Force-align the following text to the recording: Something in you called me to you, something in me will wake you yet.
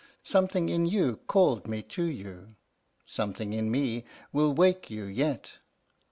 Something 0.23 0.67
in 0.69 0.87
you 0.87 1.17
called 1.27 1.67
me 1.67 1.83
to 1.83 2.01
you, 2.01 2.55
something 3.05 3.53
in 3.53 3.69
me 3.69 4.03
will 4.33 4.51
wake 4.51 4.89
you 4.89 5.03
yet. 5.03 5.57